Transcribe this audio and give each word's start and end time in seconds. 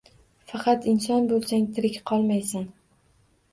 Faqat 0.51 0.87
inson 0.91 1.29
bo`lsang 1.35 1.69
tirik 1.77 2.01
qolmaysan 2.13 2.69